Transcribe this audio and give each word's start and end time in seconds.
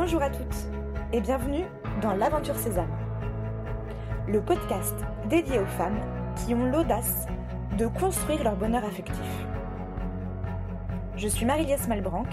Bonjour 0.00 0.22
à 0.22 0.30
toutes 0.30 0.68
et 1.12 1.20
bienvenue 1.20 1.64
dans 2.00 2.14
l'Aventure 2.14 2.54
Sésame, 2.54 2.96
le 4.28 4.40
podcast 4.40 4.94
dédié 5.28 5.58
aux 5.58 5.66
femmes 5.66 5.98
qui 6.36 6.54
ont 6.54 6.70
l'audace 6.70 7.26
de 7.76 7.88
construire 7.88 8.44
leur 8.44 8.54
bonheur 8.54 8.84
affectif. 8.84 9.18
Je 11.16 11.26
suis 11.26 11.44
Marie-Liesse 11.44 11.88
Malbranc 11.88 12.28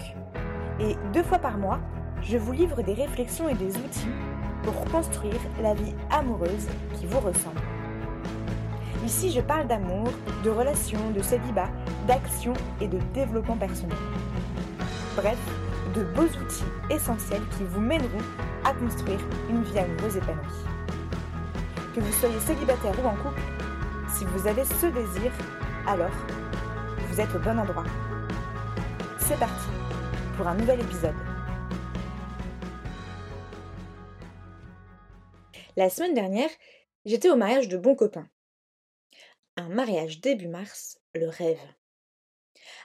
et 0.79 0.95
deux 1.11 1.23
fois 1.23 1.39
par 1.39 1.57
mois, 1.57 1.79
je 2.21 2.37
vous 2.37 2.51
livre 2.51 2.83
des 2.83 2.93
réflexions 2.93 3.49
et 3.49 3.55
des 3.55 3.75
outils 3.77 4.11
pour 4.61 4.85
construire 4.85 5.41
la 5.59 5.73
vie 5.73 5.95
amoureuse 6.11 6.67
qui 6.93 7.07
vous 7.07 7.19
ressemble. 7.19 7.61
Ici, 9.03 9.31
je 9.31 9.41
parle 9.41 9.65
d'amour, 9.65 10.07
de 10.43 10.51
relations, 10.51 11.09
de 11.15 11.21
célibat, 11.23 11.69
d'action 12.07 12.53
et 12.79 12.87
de 12.87 12.99
développement 13.15 13.57
personnel. 13.57 13.97
Bref, 15.15 15.39
de 15.93 16.03
beaux 16.03 16.23
outils 16.23 16.63
essentiels 16.89 17.43
qui 17.57 17.63
vous 17.63 17.81
mèneront 17.81 18.23
à 18.63 18.73
construire 18.73 19.19
une 19.49 19.63
vie 19.63 19.79
amoureuse 19.79 20.17
épanouie. 20.17 20.65
Que 21.93 21.99
vous 21.99 22.13
soyez 22.13 22.39
célibataire 22.39 22.93
ou 23.03 23.07
en 23.07 23.15
couple, 23.15 23.41
si 24.09 24.25
vous 24.25 24.47
avez 24.47 24.65
ce 24.65 24.87
désir, 24.87 25.31
alors 25.87 26.11
vous 27.09 27.21
êtes 27.21 27.33
au 27.35 27.39
bon 27.39 27.57
endroit. 27.59 27.85
C'est 29.19 29.39
parti 29.39 29.69
pour 30.37 30.47
un 30.47 30.55
nouvel 30.55 30.81
épisode. 30.81 31.15
La 35.77 35.89
semaine 35.89 36.13
dernière, 36.13 36.49
j'étais 37.05 37.29
au 37.29 37.35
mariage 37.35 37.67
de 37.67 37.77
bons 37.77 37.95
copains. 37.95 38.27
Un 39.57 39.69
mariage 39.69 40.21
début 40.21 40.47
mars, 40.47 40.99
le 41.13 41.27
rêve. 41.27 41.59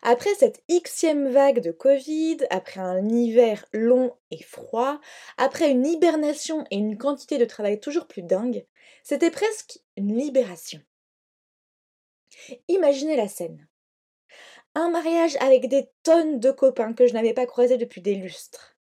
Après 0.02 0.34
cette 0.34 0.62
xème 0.68 1.28
vague 1.28 1.60
de 1.60 1.72
Covid, 1.72 2.38
après 2.50 2.80
un 2.80 3.08
hiver 3.08 3.64
long 3.72 4.14
et 4.30 4.42
froid, 4.42 5.00
après 5.36 5.70
une 5.70 5.86
hibernation 5.86 6.64
et 6.70 6.76
une 6.76 6.98
quantité 6.98 7.38
de 7.38 7.44
travail 7.44 7.80
toujours 7.80 8.06
plus 8.06 8.22
dingue, 8.22 8.66
c'était 9.02 9.30
presque 9.30 9.80
une 9.96 10.16
libération. 10.16 10.80
Imaginez 12.68 13.16
la 13.16 13.28
scène. 13.28 13.66
Un 14.74 14.90
mariage 14.90 15.36
avec 15.40 15.68
des 15.68 15.90
tonnes 16.04 16.38
de 16.38 16.50
copains 16.50 16.92
que 16.92 17.06
je 17.06 17.12
n'avais 17.12 17.34
pas 17.34 17.46
croisés 17.46 17.76
depuis 17.76 18.00
des 18.00 18.14
lustres. 18.14 18.76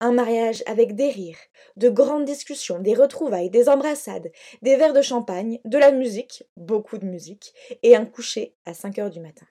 Un 0.00 0.12
mariage 0.12 0.62
avec 0.66 0.94
des 0.94 1.10
rires, 1.10 1.38
de 1.76 1.88
grandes 1.88 2.24
discussions, 2.24 2.80
des 2.80 2.94
retrouvailles, 2.94 3.50
des 3.50 3.68
embrassades, 3.68 4.32
des 4.60 4.76
verres 4.76 4.92
de 4.92 5.00
champagne, 5.00 5.60
de 5.64 5.78
la 5.78 5.92
musique, 5.92 6.44
beaucoup 6.56 6.98
de 6.98 7.06
musique, 7.06 7.54
et 7.82 7.94
un 7.94 8.04
coucher 8.04 8.56
à 8.66 8.74
5 8.74 8.98
heures 8.98 9.10
du 9.10 9.20
matin. 9.20 9.46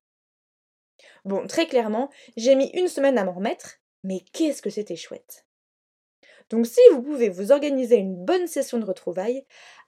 Bon, 1.26 1.46
très 1.48 1.68
clairement, 1.68 2.10
j'ai 2.38 2.56
mis 2.56 2.70
une 2.74 2.88
semaine 2.88 3.18
à 3.18 3.24
m'en 3.24 3.34
remettre, 3.34 3.78
mais 4.04 4.22
qu'est-ce 4.34 4.62
que 4.62 4.70
c'était 4.70 4.96
chouette. 4.96 5.46
Donc 6.50 6.66
si 6.66 6.82
vous 6.92 7.02
pouvez 7.02 7.30
vous 7.30 7.52
organiser 7.52 7.96
une 7.96 8.26
bonne 8.26 8.48
session 8.48 8.78
de 8.78 8.86
retrouvailles, 8.86 9.46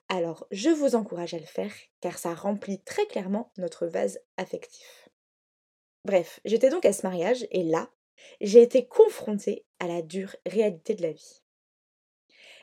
alors 0.08 0.46
je 0.50 0.70
vous 0.70 0.94
encourage 0.94 1.34
à 1.34 1.38
le 1.38 1.44
faire, 1.44 1.72
car 2.00 2.18
ça 2.18 2.34
remplit 2.34 2.82
très 2.82 3.06
clairement 3.06 3.52
notre 3.58 3.86
vase 3.86 4.20
affectif. 4.36 5.08
Bref, 6.04 6.40
j'étais 6.44 6.70
donc 6.70 6.84
à 6.84 6.92
ce 6.92 7.02
mariage, 7.02 7.46
et 7.50 7.62
là, 7.62 7.90
j'ai 8.40 8.62
été 8.62 8.86
confrontée 8.86 9.66
à 9.78 9.86
la 9.86 10.02
dure 10.02 10.36
réalité 10.46 10.94
de 10.94 11.02
la 11.02 11.12
vie. 11.12 11.42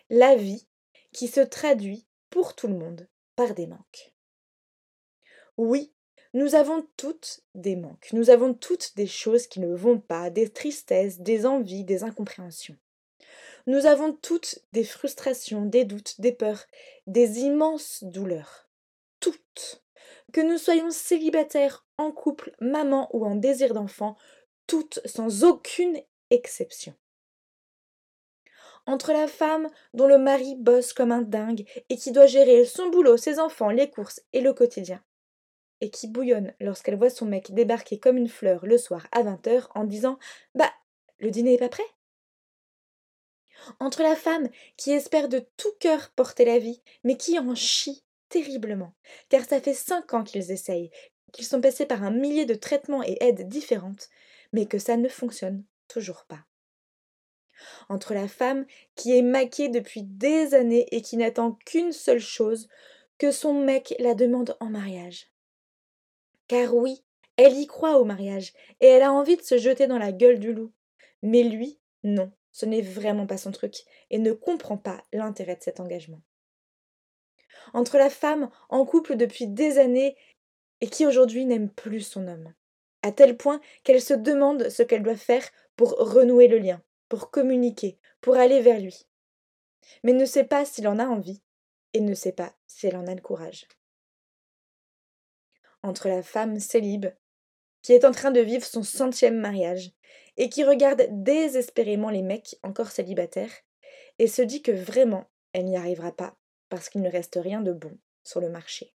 La 0.09 0.35
vie 0.35 0.67
qui 1.11 1.27
se 1.27 1.41
traduit 1.41 2.07
pour 2.29 2.55
tout 2.55 2.67
le 2.67 2.77
monde 2.77 3.07
par 3.35 3.53
des 3.53 3.67
manques. 3.67 4.13
Oui, 5.57 5.93
nous 6.33 6.55
avons 6.55 6.87
toutes 6.95 7.41
des 7.55 7.75
manques, 7.75 8.09
nous 8.13 8.29
avons 8.29 8.53
toutes 8.53 8.95
des 8.95 9.07
choses 9.07 9.47
qui 9.47 9.59
ne 9.59 9.75
vont 9.75 9.99
pas, 9.99 10.29
des 10.29 10.49
tristesses, 10.49 11.19
des 11.19 11.45
envies, 11.45 11.83
des 11.83 12.03
incompréhensions. 12.03 12.77
Nous 13.67 13.85
avons 13.85 14.13
toutes 14.13 14.59
des 14.71 14.83
frustrations, 14.83 15.65
des 15.65 15.85
doutes, 15.85 16.19
des 16.19 16.31
peurs, 16.31 16.65
des 17.05 17.39
immenses 17.39 18.03
douleurs. 18.03 18.69
Toutes. 19.19 19.83
Que 20.33 20.41
nous 20.41 20.57
soyons 20.57 20.89
célibataires, 20.89 21.85
en 21.97 22.11
couple, 22.11 22.55
maman 22.61 23.09
ou 23.13 23.25
en 23.25 23.35
désir 23.35 23.73
d'enfant, 23.73 24.15
toutes 24.67 24.99
sans 25.05 25.43
aucune 25.43 26.01
exception. 26.29 26.95
Entre 28.87 29.11
la 29.11 29.27
femme 29.27 29.69
dont 29.93 30.07
le 30.07 30.17
mari 30.17 30.55
bosse 30.55 30.93
comme 30.93 31.11
un 31.11 31.21
dingue 31.21 31.65
et 31.89 31.97
qui 31.97 32.11
doit 32.11 32.25
gérer 32.25 32.65
son 32.65 32.89
boulot, 32.89 33.17
ses 33.17 33.39
enfants, 33.39 33.69
les 33.69 33.89
courses 33.89 34.21
et 34.33 34.41
le 34.41 34.53
quotidien, 34.53 35.03
et 35.81 35.89
qui 35.89 36.07
bouillonne 36.07 36.53
lorsqu'elle 36.59 36.97
voit 36.97 37.09
son 37.09 37.25
mec 37.25 37.53
débarquer 37.53 37.99
comme 37.99 38.17
une 38.17 38.29
fleur 38.29 38.65
le 38.65 38.77
soir 38.77 39.07
à 39.11 39.23
20h 39.23 39.67
en 39.75 39.83
disant 39.83 40.17
Bah, 40.55 40.71
le 41.19 41.31
dîner 41.31 41.55
est 41.55 41.59
pas 41.59 41.69
prêt? 41.69 41.83
Entre 43.79 44.01
la 44.01 44.15
femme 44.15 44.49
qui 44.77 44.91
espère 44.91 45.29
de 45.29 45.45
tout 45.57 45.73
cœur 45.79 46.11
porter 46.15 46.45
la 46.45 46.59
vie, 46.59 46.81
mais 47.03 47.17
qui 47.17 47.37
en 47.37 47.53
chie 47.55 48.03
terriblement, 48.29 48.93
car 49.29 49.43
ça 49.43 49.59
fait 49.59 49.73
cinq 49.73 50.13
ans 50.13 50.23
qu'ils 50.23 50.51
essayent, 50.51 50.91
qu'ils 51.31 51.45
sont 51.45 51.61
passés 51.61 51.85
par 51.85 52.03
un 52.03 52.11
millier 52.11 52.45
de 52.45 52.55
traitements 52.55 53.03
et 53.03 53.17
aides 53.21 53.47
différentes, 53.47 54.09
mais 54.53 54.65
que 54.65 54.79
ça 54.79 54.97
ne 54.97 55.09
fonctionne 55.09 55.63
toujours 55.87 56.25
pas. 56.27 56.45
Entre 57.89 58.13
la 58.13 58.27
femme 58.27 58.65
qui 58.95 59.15
est 59.15 59.21
maquée 59.21 59.69
depuis 59.69 60.03
des 60.03 60.55
années 60.55 60.87
et 60.91 61.01
qui 61.01 61.17
n'attend 61.17 61.57
qu'une 61.65 61.91
seule 61.91 62.19
chose, 62.19 62.67
que 63.17 63.31
son 63.31 63.53
mec 63.53 63.93
la 63.99 64.15
demande 64.15 64.57
en 64.59 64.69
mariage. 64.69 65.31
Car 66.51 66.75
oui, 66.75 67.01
elle 67.37 67.55
y 67.55 67.65
croit 67.65 67.97
au 67.97 68.03
mariage, 68.03 68.51
et 68.81 68.87
elle 68.87 69.03
a 69.03 69.13
envie 69.13 69.37
de 69.37 69.41
se 69.41 69.57
jeter 69.57 69.87
dans 69.87 69.97
la 69.97 70.11
gueule 70.11 70.37
du 70.37 70.51
loup. 70.51 70.73
Mais 71.21 71.43
lui, 71.43 71.79
non, 72.03 72.29
ce 72.51 72.65
n'est 72.65 72.81
vraiment 72.81 73.25
pas 73.25 73.37
son 73.37 73.53
truc, 73.53 73.85
et 74.09 74.19
ne 74.19 74.33
comprend 74.33 74.75
pas 74.75 75.01
l'intérêt 75.13 75.55
de 75.55 75.63
cet 75.63 75.79
engagement. 75.79 76.19
Entre 77.71 77.97
la 77.97 78.09
femme 78.09 78.49
en 78.67 78.85
couple 78.85 79.15
depuis 79.15 79.47
des 79.47 79.79
années 79.79 80.17
et 80.81 80.89
qui 80.89 81.05
aujourd'hui 81.05 81.45
n'aime 81.45 81.69
plus 81.69 82.01
son 82.01 82.27
homme 82.27 82.53
à 83.01 83.13
tel 83.13 83.37
point 83.37 83.61
qu'elle 83.85 84.01
se 84.01 84.13
demande 84.13 84.67
ce 84.67 84.83
qu'elle 84.83 85.03
doit 85.03 85.15
faire 85.15 85.47
pour 85.77 85.91
renouer 85.91 86.49
le 86.49 86.57
lien, 86.57 86.81
pour 87.07 87.31
communiquer, 87.31 87.97
pour 88.19 88.35
aller 88.35 88.59
vers 88.59 88.81
lui. 88.81 89.07
Mais 90.03 90.11
ne 90.11 90.25
sait 90.25 90.43
pas 90.43 90.65
s'il 90.65 90.89
en 90.89 90.99
a 90.99 91.05
envie 91.05 91.41
et 91.93 92.01
ne 92.01 92.13
sait 92.13 92.33
pas 92.33 92.53
si 92.67 92.87
elle 92.87 92.97
en 92.97 93.07
a 93.07 93.15
le 93.15 93.21
courage. 93.21 93.69
Entre 95.83 96.07
la 96.07 96.23
femme 96.23 96.59
célibe, 96.59 97.07
qui 97.81 97.93
est 97.93 98.05
en 98.05 98.11
train 98.11 98.31
de 98.31 98.41
vivre 98.41 98.65
son 98.65 98.83
centième 98.83 99.39
mariage, 99.39 99.91
et 100.37 100.49
qui 100.49 100.63
regarde 100.63 101.07
désespérément 101.09 102.09
les 102.09 102.21
mecs 102.21 102.57
encore 102.63 102.91
célibataires, 102.91 103.53
et 104.19 104.27
se 104.27 104.41
dit 104.41 104.61
que 104.61 104.71
vraiment 104.71 105.29
elle 105.53 105.65
n'y 105.65 105.77
arrivera 105.77 106.11
pas, 106.11 106.37
parce 106.69 106.89
qu'il 106.89 107.01
ne 107.01 107.11
reste 107.11 107.37
rien 107.41 107.61
de 107.61 107.73
bon 107.73 107.97
sur 108.23 108.39
le 108.39 108.49
marché. 108.49 108.93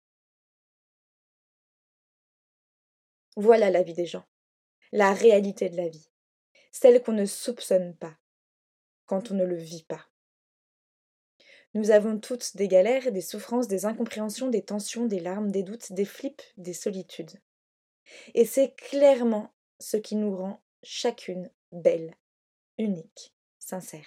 Voilà 3.37 3.71
la 3.71 3.83
vie 3.83 3.95
des 3.95 4.07
gens, 4.07 4.27
la 4.91 5.15
réalité 5.15 5.71
de 5.71 5.77
la 5.77 5.89
vie, 5.89 6.11
celle 6.71 7.03
qu'on 7.03 7.13
ne 7.13 7.25
soupçonne 7.25 7.97
pas, 7.97 8.19
quand 9.07 9.31
on 9.31 9.35
ne 9.35 9.45
le 9.45 9.57
vit 9.57 9.85
pas. 9.85 10.12
Nous 11.75 11.91
avons 11.91 12.19
toutes 12.19 12.57
des 12.57 12.69
galères, 12.69 13.13
des 13.13 13.23
souffrances, 13.23 13.67
des 13.67 13.87
incompréhensions, 13.87 14.49
des 14.49 14.63
tensions, 14.63 15.07
des 15.07 15.21
larmes, 15.21 15.51
des 15.51 15.63
doutes, 15.63 15.93
des 15.93 16.05
flips, 16.05 16.43
des 16.57 16.75
solitudes. 16.75 17.41
Et 18.35 18.45
c'est 18.45 18.75
clairement 18.77 19.53
ce 19.79 19.97
qui 19.97 20.17
nous 20.17 20.37
rend 20.37 20.63
chacune 20.83 21.51
belle, 21.71 22.15
unique, 22.79 23.35
sincère. 23.59 24.07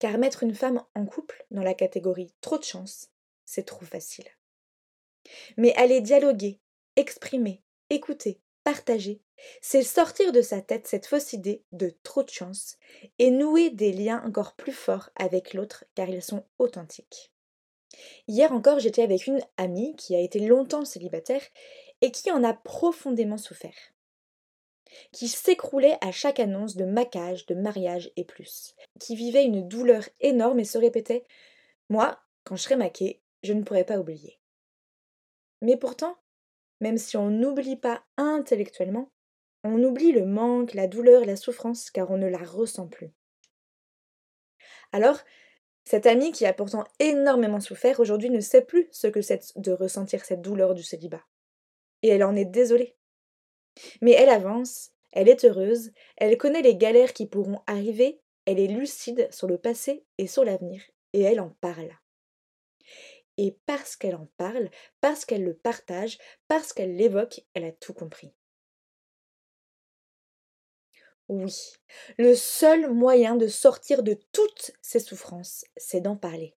Car 0.00 0.18
mettre 0.18 0.42
une 0.42 0.54
femme 0.54 0.82
en 0.94 1.06
couple 1.06 1.46
dans 1.50 1.62
la 1.62 1.74
catégorie 1.74 2.34
trop 2.40 2.58
de 2.58 2.64
chance, 2.64 3.10
c'est 3.44 3.66
trop 3.66 3.84
facile. 3.84 4.28
Mais 5.56 5.74
aller 5.76 6.00
dialoguer, 6.00 6.60
exprimer, 6.96 7.62
écouter, 7.90 8.40
partager, 8.64 9.20
c'est 9.60 9.82
sortir 9.82 10.32
de 10.32 10.42
sa 10.42 10.60
tête 10.60 10.86
cette 10.86 11.06
fausse 11.06 11.32
idée 11.32 11.62
de 11.72 11.94
trop 12.02 12.22
de 12.22 12.30
chance 12.30 12.76
et 13.18 13.30
nouer 13.30 13.70
des 13.70 13.92
liens 13.92 14.22
encore 14.24 14.54
plus 14.54 14.72
forts 14.72 15.10
avec 15.16 15.54
l'autre 15.54 15.84
car 15.94 16.08
ils 16.08 16.22
sont 16.22 16.44
authentiques. 16.58 17.30
Hier 18.26 18.52
encore, 18.52 18.80
j'étais 18.80 19.02
avec 19.02 19.26
une 19.26 19.40
amie 19.56 19.94
qui 19.96 20.16
a 20.16 20.20
été 20.20 20.40
longtemps 20.40 20.84
célibataire 20.84 21.42
et 22.00 22.10
qui 22.10 22.30
en 22.30 22.42
a 22.42 22.54
profondément 22.54 23.38
souffert. 23.38 23.76
Qui 25.12 25.28
s'écroulait 25.28 25.98
à 26.00 26.12
chaque 26.12 26.40
annonce 26.40 26.76
de 26.76 26.84
maquage, 26.84 27.46
de 27.46 27.54
mariage 27.54 28.12
et 28.16 28.24
plus. 28.24 28.74
Qui 29.00 29.16
vivait 29.16 29.44
une 29.44 29.66
douleur 29.66 30.04
énorme 30.20 30.60
et 30.60 30.64
se 30.64 30.78
répétait 30.78 31.24
Moi, 31.88 32.18
quand 32.44 32.56
je 32.56 32.62
serai 32.62 32.76
maquée, 32.76 33.20
je 33.42 33.52
ne 33.52 33.62
pourrai 33.62 33.84
pas 33.84 33.98
oublier. 33.98 34.38
Mais 35.62 35.76
pourtant, 35.76 36.16
même 36.80 36.98
si 36.98 37.16
on 37.16 37.30
n'oublie 37.30 37.76
pas 37.76 38.04
intellectuellement, 38.16 39.10
on 39.64 39.82
oublie 39.82 40.12
le 40.12 40.26
manque, 40.26 40.74
la 40.74 40.86
douleur, 40.86 41.24
la 41.24 41.36
souffrance, 41.36 41.90
car 41.90 42.10
on 42.10 42.18
ne 42.18 42.28
la 42.28 42.38
ressent 42.38 42.86
plus. 42.86 43.12
Alors, 44.92 45.18
cette 45.84 46.06
amie 46.06 46.32
qui 46.32 46.46
a 46.46 46.52
pourtant 46.52 46.84
énormément 46.98 47.60
souffert 47.60 48.00
aujourd'hui 48.00 48.30
ne 48.30 48.40
sait 48.40 48.64
plus 48.64 48.88
ce 48.90 49.06
que 49.06 49.22
c'est 49.22 49.52
de 49.56 49.72
ressentir 49.72 50.24
cette 50.24 50.42
douleur 50.42 50.74
du 50.74 50.82
célibat. 50.82 51.24
Et 52.02 52.08
elle 52.08 52.24
en 52.24 52.36
est 52.36 52.44
désolée. 52.44 52.96
Mais 54.00 54.12
elle 54.12 54.28
avance, 54.28 54.90
elle 55.12 55.28
est 55.28 55.44
heureuse, 55.44 55.90
elle 56.16 56.36
connaît 56.38 56.62
les 56.62 56.76
galères 56.76 57.12
qui 57.12 57.26
pourront 57.26 57.60
arriver, 57.66 58.20
elle 58.46 58.60
est 58.60 58.66
lucide 58.66 59.28
sur 59.30 59.46
le 59.46 59.58
passé 59.58 60.04
et 60.18 60.26
sur 60.26 60.44
l'avenir, 60.44 60.82
et 61.12 61.22
elle 61.22 61.40
en 61.40 61.50
parle. 61.60 61.90
Et 63.36 63.58
parce 63.66 63.96
qu'elle 63.96 64.14
en 64.14 64.28
parle, 64.36 64.70
parce 65.00 65.24
qu'elle 65.24 65.44
le 65.44 65.54
partage, 65.54 66.18
parce 66.48 66.72
qu'elle 66.72 66.96
l'évoque, 66.96 67.40
elle 67.54 67.64
a 67.64 67.72
tout 67.72 67.94
compris. 67.94 68.32
Oui, 71.28 71.72
le 72.18 72.34
seul 72.34 72.90
moyen 72.92 73.34
de 73.36 73.48
sortir 73.48 74.02
de 74.02 74.18
toutes 74.32 74.72
ces 74.82 75.00
souffrances, 75.00 75.64
c'est 75.76 76.02
d'en 76.02 76.16
parler. 76.16 76.54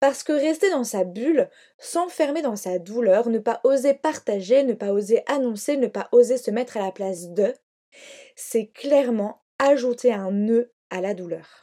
Parce 0.00 0.22
que 0.22 0.32
rester 0.32 0.70
dans 0.70 0.84
sa 0.84 1.04
bulle, 1.04 1.50
s'enfermer 1.78 2.42
dans 2.42 2.56
sa 2.56 2.78
douleur, 2.78 3.28
ne 3.28 3.38
pas 3.38 3.60
oser 3.64 3.94
partager, 3.94 4.64
ne 4.64 4.72
pas 4.72 4.92
oser 4.92 5.22
annoncer, 5.26 5.76
ne 5.76 5.86
pas 5.86 6.08
oser 6.12 6.38
se 6.38 6.50
mettre 6.50 6.78
à 6.78 6.80
la 6.80 6.92
place 6.92 7.28
d'eux, 7.28 7.54
c'est 8.36 8.68
clairement 8.68 9.42
ajouter 9.58 10.12
un 10.12 10.30
nœud 10.30 10.72
à 10.90 11.00
la 11.00 11.14
douleur. 11.14 11.61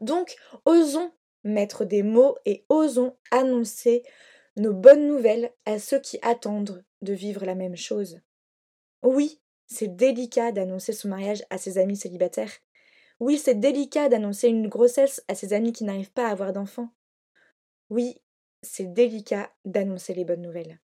Donc, 0.00 0.36
osons 0.64 1.12
mettre 1.44 1.84
des 1.84 2.02
mots 2.02 2.36
et 2.46 2.64
osons 2.68 3.16
annoncer 3.30 4.02
nos 4.56 4.72
bonnes 4.72 5.06
nouvelles 5.06 5.52
à 5.66 5.78
ceux 5.78 6.00
qui 6.00 6.18
attendent 6.22 6.84
de 7.02 7.12
vivre 7.12 7.44
la 7.44 7.54
même 7.54 7.76
chose. 7.76 8.20
Oui, 9.02 9.40
c'est 9.66 9.94
délicat 9.94 10.52
d'annoncer 10.52 10.92
son 10.92 11.08
mariage 11.08 11.44
à 11.50 11.58
ses 11.58 11.78
amis 11.78 11.96
célibataires. 11.96 12.52
Oui, 13.20 13.38
c'est 13.38 13.58
délicat 13.58 14.08
d'annoncer 14.08 14.48
une 14.48 14.68
grossesse 14.68 15.22
à 15.28 15.34
ses 15.34 15.52
amis 15.52 15.72
qui 15.72 15.84
n'arrivent 15.84 16.12
pas 16.12 16.28
à 16.28 16.32
avoir 16.32 16.52
d'enfants. 16.52 16.90
Oui, 17.90 18.20
c'est 18.62 18.92
délicat 18.92 19.52
d'annoncer 19.64 20.14
les 20.14 20.24
bonnes 20.24 20.42
nouvelles. 20.42 20.80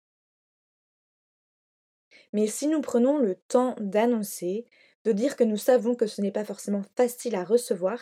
Mais 2.34 2.48
si 2.48 2.68
nous 2.68 2.82
prenons 2.82 3.18
le 3.18 3.36
temps 3.36 3.76
d'annoncer, 3.80 4.66
de 5.06 5.12
dire 5.12 5.36
que 5.36 5.44
nous 5.44 5.58
savons 5.58 5.96
que 5.96 6.08
ce 6.08 6.22
n'est 6.22 6.32
pas 6.32 6.44
forcément 6.44 6.84
facile 6.96 7.36
à 7.36 7.44
recevoir, 7.44 8.00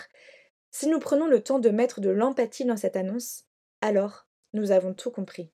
si 0.76 0.88
nous 0.88 1.00
prenons 1.00 1.28
le 1.28 1.42
temps 1.42 1.60
de 1.60 1.70
mettre 1.70 2.02
de 2.02 2.10
l'empathie 2.10 2.66
dans 2.66 2.76
cette 2.76 2.98
annonce, 2.98 3.46
alors 3.80 4.28
nous 4.52 4.72
avons 4.72 4.94
tout 4.94 5.10
compris. 5.10 5.50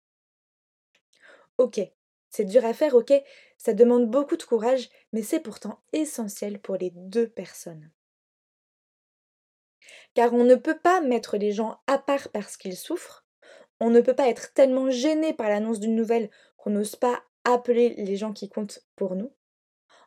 Ok, 1.60 1.80
c'est 2.32 2.46
dur 2.46 2.66
à 2.66 2.74
faire, 2.74 2.96
ok, 2.96 3.14
ça 3.56 3.76
demande 3.76 4.10
beaucoup 4.10 4.36
de 4.36 4.42
courage, 4.42 4.90
mais 5.14 5.22
c'est 5.22 5.40
pourtant 5.40 5.84
essentiel 5.94 6.60
pour 6.60 6.76
les 6.76 6.90
deux 6.96 7.30
personnes. 7.30 7.92
Car 10.16 10.34
on 10.34 10.44
ne 10.44 10.56
peut 10.56 10.80
pas 10.80 11.02
mettre 11.02 11.38
les 11.38 11.52
gens 11.52 11.80
à 11.86 12.00
part 12.00 12.30
parce 12.30 12.58
qu'ils 12.58 12.76
souffrent, 12.76 13.24
on 13.80 13.92
ne 13.92 14.02
peut 14.02 14.16
pas 14.16 14.28
être 14.28 14.56
tellement 14.56 14.90
gêné 14.90 15.34
par 15.34 15.50
l'annonce 15.50 15.80
d'une 15.80 15.96
nouvelle 15.96 16.32
qu'on 16.58 16.72
n'ose 16.72 16.96
pas 16.96 17.22
appeler 17.44 17.94
les 17.96 18.18
gens 18.18 18.34
qui 18.34 18.50
comptent 18.50 18.84
pour 18.96 19.16
nous. 19.16 19.32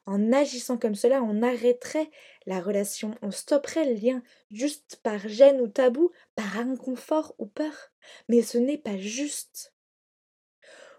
En 0.07 0.33
agissant 0.33 0.77
comme 0.77 0.95
cela, 0.95 1.23
on 1.23 1.43
arrêterait 1.43 2.11
la 2.47 2.61
relation, 2.61 3.15
on 3.23 3.31
stopperait 3.31 3.87
le 3.87 3.95
lien 3.95 4.23
juste 4.51 5.01
par 5.03 5.29
gêne 5.29 5.61
ou 5.61 5.69
tabou, 5.69 6.11
par 6.35 6.59
inconfort 6.59 7.35
ou 7.39 7.47
peur. 7.47 7.91
Mais 8.29 8.43
ce 8.43 8.59
n'est 8.59 8.79
pas 8.79 8.99
juste. 8.99 9.73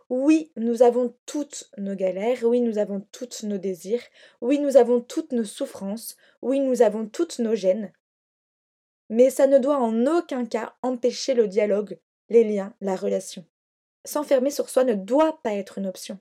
Oui, 0.10 0.52
nous 0.56 0.84
avons 0.84 1.16
toutes 1.26 1.72
nos 1.78 1.96
galères, 1.96 2.44
oui, 2.44 2.62
nous 2.62 2.78
avons 2.78 3.02
tous 3.12 3.44
nos 3.44 3.58
désirs, 3.58 4.04
oui, 4.42 4.60
nous 4.60 4.78
avons 4.78 5.02
toutes 5.02 5.32
nos 5.32 5.44
souffrances, 5.44 6.16
oui, 6.44 6.60
nous 6.60 6.84
avons 6.84 7.08
toutes 7.08 7.40
nos 7.40 7.56
gênes. 7.56 7.92
Mais 9.10 9.30
ça 9.30 9.48
ne 9.48 9.58
doit 9.58 9.78
en 9.78 10.06
aucun 10.06 10.46
cas 10.46 10.76
empêcher 10.84 11.34
le 11.34 11.48
dialogue, 11.48 12.00
les 12.30 12.44
liens, 12.44 12.76
la 12.82 12.96
relation. 12.96 13.46
S'enfermer 14.04 14.52
sur 14.52 14.70
soi 14.70 14.84
ne 14.84 14.94
doit 14.94 15.42
pas 15.42 15.54
être 15.54 15.80
une 15.80 15.88
option. 15.88 16.20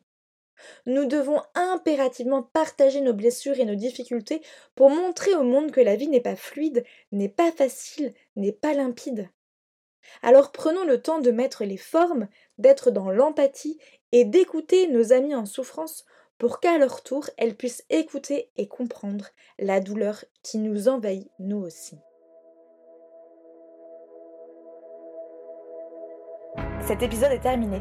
Nous 0.87 1.07
devons 1.07 1.41
impérativement 1.55 2.43
partager 2.43 3.01
nos 3.01 3.13
blessures 3.13 3.59
et 3.59 3.65
nos 3.65 3.75
difficultés 3.75 4.43
pour 4.75 4.91
montrer 4.91 5.35
au 5.35 5.43
monde 5.43 5.71
que 5.71 5.81
la 5.81 5.97
vie 5.97 6.09
n'est 6.09 6.21
pas 6.21 6.37
fluide, 6.37 6.85
n'est 7.13 7.29
pas 7.29 7.53
facile, 7.53 8.13
n'est 8.37 8.53
pas 8.53 8.75
limpide. 8.75 9.29
Alors 10.23 10.53
prenons 10.53 10.85
le 10.85 11.01
temps 11.01 11.21
de 11.21 11.31
mettre 11.31 11.65
les 11.65 11.77
formes, 11.77 12.29
d'être 12.59 12.91
dans 12.91 13.11
l'empathie 13.11 13.79
et 14.13 14.25
d'écouter 14.25 14.89
nos 14.89 15.13
amis 15.13 15.35
en 15.35 15.47
souffrance 15.47 16.05
pour 16.39 16.61
qu'à 16.61 16.79
leur 16.79 17.03
tour 17.03 17.29
elles 17.37 17.57
puissent 17.57 17.85
écouter 17.91 18.51
et 18.57 18.69
comprendre 18.69 19.29
la 19.59 19.81
douleur 19.81 20.25
qui 20.43 20.59
nous 20.59 20.89
envahit 20.89 21.31
nous 21.39 21.59
aussi. 21.59 21.97
Cet 26.87 27.03
épisode 27.03 27.33
est 27.33 27.41
terminé. 27.41 27.81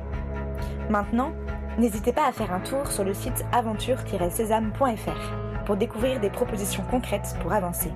Maintenant, 0.89 1.33
n'hésitez 1.77 2.13
pas 2.13 2.27
à 2.27 2.31
faire 2.31 2.53
un 2.53 2.59
tour 2.59 2.91
sur 2.91 3.03
le 3.03 3.13
site 3.13 3.45
aventure-sésame.fr 3.51 5.65
pour 5.65 5.77
découvrir 5.77 6.19
des 6.19 6.29
propositions 6.29 6.83
concrètes 6.89 7.35
pour 7.41 7.53
avancer. 7.53 7.91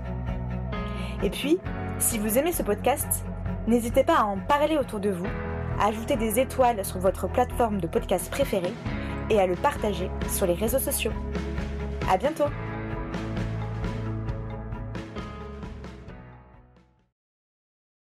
Et 1.23 1.29
puis, 1.29 1.59
si 1.99 2.19
vous 2.19 2.37
aimez 2.37 2.51
ce 2.51 2.63
podcast, 2.63 3.23
N'hésitez 3.67 4.05
pas 4.05 4.19
à 4.19 4.23
en 4.23 4.37
parler 4.37 4.77
autour 4.77 5.01
de 5.01 5.09
vous, 5.09 5.27
à 5.77 5.87
ajouter 5.87 6.15
des 6.15 6.39
étoiles 6.39 6.85
sur 6.85 6.99
votre 6.99 7.27
plateforme 7.27 7.81
de 7.81 7.87
podcast 7.87 8.31
préférée 8.31 8.73
et 9.29 9.41
à 9.41 9.45
le 9.45 9.55
partager 9.55 10.09
sur 10.29 10.47
les 10.47 10.53
réseaux 10.53 10.79
sociaux. 10.79 11.11
À 12.09 12.15
bientôt! 12.15 12.45